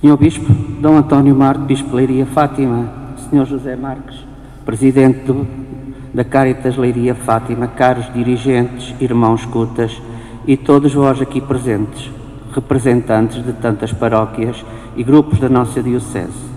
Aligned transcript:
Senhor 0.00 0.16
Bispo 0.16 0.50
Dom 0.80 0.96
António 0.96 1.34
Marco, 1.34 1.64
Bispo 1.64 1.94
Leiria 1.94 2.24
Fátima, 2.24 2.88
Senhor 3.28 3.44
José 3.44 3.76
Marques, 3.76 4.16
Presidente 4.64 5.30
da 6.14 6.24
Caritas 6.24 6.74
Leiria 6.78 7.14
Fátima, 7.14 7.68
caros 7.68 8.10
dirigentes, 8.14 8.94
irmãos 8.98 9.40
escutas 9.40 10.00
e 10.46 10.56
todos 10.56 10.94
vós 10.94 11.20
aqui 11.20 11.38
presentes, 11.38 12.10
representantes 12.50 13.44
de 13.44 13.52
tantas 13.52 13.92
paróquias 13.92 14.64
e 14.96 15.04
grupos 15.04 15.38
da 15.38 15.50
nossa 15.50 15.82
Diocese. 15.82 16.48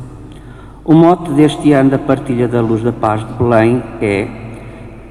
O 0.86 0.94
mote 0.94 1.30
deste 1.32 1.73
ano 1.73 1.89
da 1.89 2.00
Partilha 2.00 2.48
da 2.48 2.62
Luz 2.62 2.82
da 2.82 2.94
Paz 2.94 3.28
de 3.28 3.34
Belém 3.34 3.84
é 4.00 4.25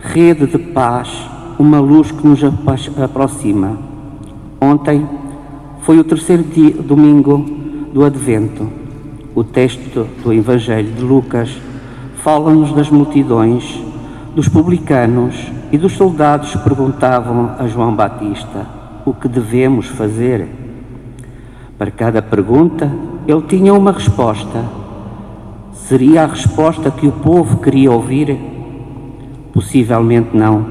Rede 0.00 0.46
de 0.46 0.56
Paz, 0.56 1.28
uma 1.58 1.80
luz 1.80 2.10
que 2.10 2.26
nos 2.26 2.40
aproxima. 2.42 3.76
Ontem 4.58 5.06
foi 5.82 5.98
o 5.98 6.04
terceiro 6.04 6.44
dia, 6.44 6.72
domingo 6.80 7.60
do 7.92 8.04
Advento. 8.04 8.66
O 9.34 9.44
texto 9.44 10.08
do 10.24 10.32
Evangelho 10.32 10.92
de 10.92 11.02
Lucas 11.02 11.50
fala-nos 12.22 12.72
das 12.72 12.88
multidões, 12.88 13.78
dos 14.34 14.48
publicanos 14.48 15.34
e 15.70 15.76
dos 15.76 15.92
soldados 15.92 16.52
que 16.52 16.58
perguntavam 16.58 17.54
a 17.58 17.66
João 17.66 17.94
Batista 17.94 18.66
o 19.04 19.12
que 19.12 19.28
devemos 19.28 19.88
fazer. 19.88 20.48
Para 21.76 21.90
cada 21.90 22.22
pergunta, 22.22 22.90
ele 23.26 23.42
tinha 23.42 23.74
uma 23.74 23.92
resposta. 23.92 24.64
Seria 25.74 26.22
a 26.22 26.26
resposta 26.26 26.90
que 26.90 27.06
o 27.06 27.12
povo 27.12 27.58
queria 27.58 27.90
ouvir? 27.90 28.38
Possivelmente 29.52 30.34
não. 30.34 30.64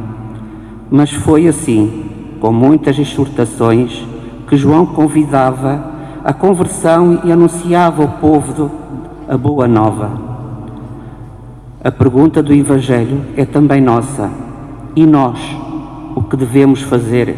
Mas 0.90 1.12
foi 1.12 1.48
assim, 1.48 2.06
com 2.40 2.52
muitas 2.52 2.98
exortações, 2.98 4.04
que 4.48 4.58
João 4.58 4.86
convidava 4.86 5.91
a 6.24 6.34
conversão 6.34 7.22
e 7.24 7.32
anunciava 7.32 8.04
ao 8.04 8.10
povo 8.20 8.72
a 9.28 9.36
boa 9.36 9.68
nova. 9.68 10.12
A 11.84 11.92
pergunta 11.92 12.44
do 12.44 12.54
Evangelho 12.54 13.22
é 13.36 13.44
também 13.44 13.82
nossa. 13.82 14.30
E 14.96 15.06
nós, 15.06 15.40
o 16.16 16.22
que 16.22 16.38
devemos 16.38 16.82
fazer? 16.82 17.36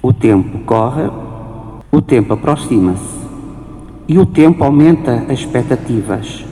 O 0.00 0.12
tempo 0.12 0.60
corre, 0.60 1.10
o 1.90 2.00
tempo 2.00 2.32
aproxima-se 2.32 3.20
e 4.08 4.18
o 4.18 4.24
tempo 4.24 4.64
aumenta 4.64 5.24
as 5.28 5.40
expectativas. 5.40 6.44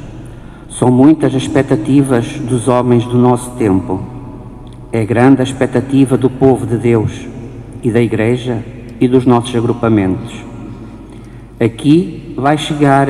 São 0.68 0.90
muitas 0.90 1.34
as 1.34 1.42
expectativas 1.42 2.38
dos 2.40 2.68
homens 2.68 3.06
do 3.06 3.16
nosso 3.16 3.50
tempo. 3.52 4.00
É 4.92 5.04
grande 5.04 5.40
a 5.40 5.44
expectativa 5.44 6.18
do 6.18 6.28
povo 6.28 6.66
de 6.66 6.76
Deus 6.76 7.26
e 7.82 7.90
da 7.90 8.02
Igreja 8.02 8.62
e 9.00 9.08
dos 9.08 9.24
nossos 9.24 9.54
agrupamentos. 9.56 10.49
Aqui 11.62 12.32
vai 12.38 12.56
chegar 12.56 13.06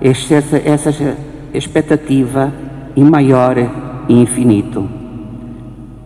essa, 0.00 0.34
essa 0.34 1.16
expectativa 1.54 2.52
em 2.96 3.04
maior 3.04 3.56
e 4.08 4.12
infinito. 4.12 4.88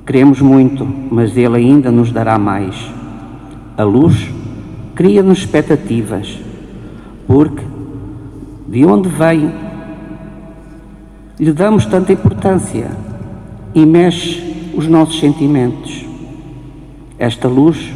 Queremos 0.05 0.43
muito, 0.43 0.87
mas 1.11 1.35
Ele 1.35 1.57
ainda 1.57 1.91
nos 1.91 2.13
dará 2.13 2.39
mais. 2.39 2.77
A 3.79 3.83
luz 3.83 4.29
cria-nos 4.95 5.39
expectativas, 5.39 6.39
porque 7.27 7.65
de 8.69 8.85
onde 8.85 9.09
vem 9.09 9.51
lhe 11.41 11.53
damos 11.53 11.87
tanta 11.87 12.13
importância 12.13 12.91
e 13.75 13.87
mexe 13.87 14.71
os 14.75 14.87
nossos 14.87 15.19
sentimentos. 15.19 16.05
Esta 17.19 17.49
luz 17.49 17.91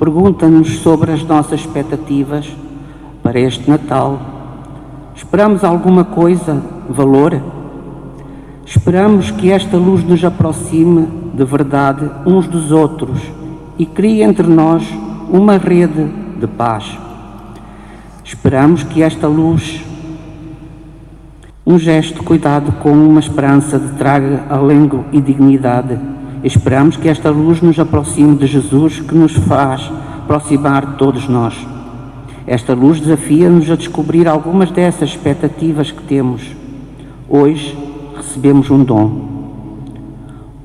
pergunta-nos 0.00 0.80
sobre 0.80 1.12
as 1.12 1.22
nossas 1.22 1.60
expectativas 1.60 2.52
para 3.22 3.38
este 3.38 3.70
Natal? 3.70 4.20
Esperamos 5.14 5.62
alguma 5.62 6.04
coisa, 6.04 6.62
valor? 6.88 7.40
Esperamos 8.66 9.30
que 9.30 9.50
esta 9.50 9.76
luz 9.76 10.02
nos 10.04 10.24
aproxime 10.24 11.06
de 11.34 11.44
verdade 11.44 12.10
uns 12.26 12.46
dos 12.46 12.72
outros 12.72 13.20
e 13.78 13.86
crie 13.86 14.22
entre 14.22 14.46
nós 14.46 14.82
uma 15.30 15.56
rede 15.56 16.04
de 16.38 16.46
paz. 16.46 16.98
Esperamos 18.24 18.82
que 18.82 19.02
esta 19.02 19.26
luz, 19.26 19.84
um 21.66 21.78
gesto 21.78 22.20
de 22.20 22.26
cuidado 22.26 22.72
com 22.80 22.92
uma 22.92 23.20
esperança 23.20 23.78
de 23.78 23.92
traga 23.92 24.44
alento 24.48 25.04
e 25.12 25.20
dignidade. 25.20 25.98
Esperamos 26.42 26.96
que 26.96 27.08
esta 27.08 27.30
luz 27.30 27.60
nos 27.60 27.78
aproxime 27.78 28.36
de 28.36 28.46
Jesus 28.46 29.00
que 29.00 29.14
nos 29.14 29.32
faz 29.32 29.90
aproximar 30.24 30.96
todos 30.96 31.28
nós. 31.28 31.54
Esta 32.46 32.74
luz 32.74 32.98
desafia-nos 32.98 33.70
a 33.70 33.76
descobrir 33.76 34.26
algumas 34.26 34.70
dessas 34.72 35.10
expectativas 35.10 35.92
que 35.92 36.02
temos. 36.02 36.42
Hoje 37.28 37.78
recebemos 38.16 38.68
um 38.68 38.82
dom. 38.82 39.30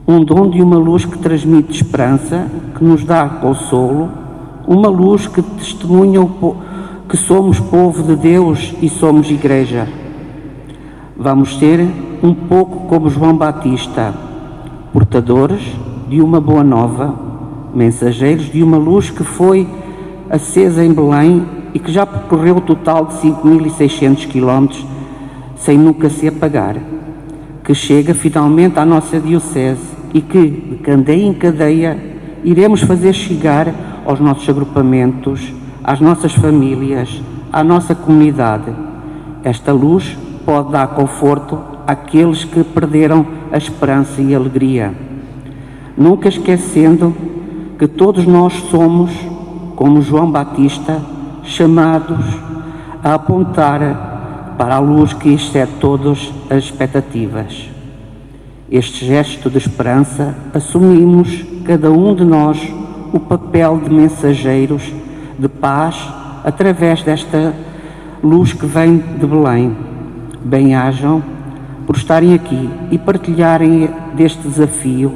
Um 0.07 0.23
dom 0.23 0.49
de 0.49 0.61
uma 0.61 0.77
luz 0.77 1.05
que 1.05 1.19
transmite 1.19 1.71
esperança, 1.71 2.47
que 2.75 2.83
nos 2.83 3.03
dá 3.03 3.29
consolo, 3.29 4.09
uma 4.65 4.89
luz 4.89 5.27
que 5.27 5.41
testemunha 5.41 6.27
que 7.07 7.15
somos 7.15 7.59
povo 7.59 8.01
de 8.01 8.15
Deus 8.15 8.73
e 8.81 8.89
somos 8.89 9.29
igreja. 9.29 9.87
Vamos 11.15 11.59
ser 11.59 11.87
um 12.23 12.33
pouco 12.33 12.87
como 12.87 13.09
João 13.09 13.37
Batista, 13.37 14.15
portadores 14.91 15.61
de 16.09 16.21
uma 16.21 16.41
boa 16.41 16.63
nova, 16.63 17.13
mensageiros 17.73 18.51
de 18.51 18.63
uma 18.63 18.77
luz 18.77 19.11
que 19.11 19.23
foi 19.23 19.67
acesa 20.29 20.83
em 20.83 20.91
Belém 20.91 21.56
e 21.73 21.79
que 21.79 21.91
já 21.91 22.05
percorreu 22.05 22.57
o 22.57 22.61
total 22.61 23.05
de 23.05 23.15
5.600 23.15 24.27
quilómetros 24.27 24.85
sem 25.57 25.77
nunca 25.77 26.09
se 26.09 26.27
apagar, 26.27 26.77
que 27.63 27.73
chega 27.73 28.13
finalmente 28.13 28.79
à 28.79 28.85
nossa 28.85 29.19
Diocese 29.19 29.81
e 30.13 30.21
que, 30.21 30.47
de 30.47 30.75
cadeia 30.77 31.25
em 31.25 31.33
cadeia, 31.33 31.97
iremos 32.43 32.81
fazer 32.81 33.13
chegar 33.13 33.73
aos 34.05 34.19
nossos 34.19 34.47
agrupamentos, 34.47 35.53
às 35.83 35.99
nossas 35.99 36.33
famílias, 36.33 37.21
à 37.51 37.63
nossa 37.63 37.93
comunidade. 37.93 38.71
Esta 39.43 39.73
luz 39.73 40.17
pode 40.45 40.71
dar 40.71 40.87
conforto 40.87 41.59
àqueles 41.85 42.45
que 42.45 42.63
perderam 42.63 43.25
a 43.51 43.57
esperança 43.57 44.21
e 44.21 44.33
a 44.33 44.37
alegria. 44.37 44.93
Nunca 45.97 46.29
esquecendo 46.29 47.13
que 47.77 47.87
todos 47.87 48.25
nós 48.25 48.53
somos, 48.71 49.11
como 49.75 50.01
João 50.01 50.31
Batista, 50.31 51.01
chamados 51.47 52.25
a 53.03 53.13
apontar 53.13 54.55
para 54.57 54.75
a 54.75 54.79
luz 54.79 55.13
que 55.13 55.29
excede 55.29 55.71
todas 55.79 56.31
as 56.49 56.65
expectativas. 56.65 57.69
Este 58.69 59.05
gesto 59.05 59.49
de 59.49 59.57
esperança 59.57 60.35
assumimos, 60.53 61.45
cada 61.63 61.89
um 61.89 62.13
de 62.13 62.25
nós, 62.25 62.59
o 63.13 63.19
papel 63.19 63.79
de 63.79 63.89
mensageiros 63.89 64.83
de 65.39 65.47
paz 65.47 65.95
através 66.43 67.01
desta 67.01 67.53
luz 68.21 68.51
que 68.51 68.65
vem 68.65 68.97
de 68.97 69.25
Belém. 69.25 69.75
Bem-ajam 70.43 71.23
por 71.85 71.95
estarem 71.95 72.33
aqui 72.33 72.69
e 72.91 72.97
partilharem 72.97 73.89
deste 74.15 74.41
desafio, 74.41 75.13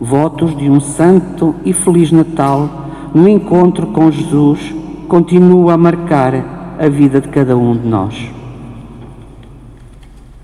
votos 0.00 0.56
de 0.56 0.70
um 0.70 0.80
santo 0.80 1.56
e 1.64 1.72
feliz 1.72 2.12
Natal 2.12 2.86
no 3.12 3.28
encontro 3.28 3.88
com 3.88 4.10
Jesus 4.12 4.85
continua 5.06 5.74
a 5.74 5.76
marcar 5.76 6.34
a 6.78 6.88
vida 6.88 7.20
de 7.20 7.28
cada 7.28 7.56
um 7.56 7.76
de 7.76 7.88
nós. 7.88 8.35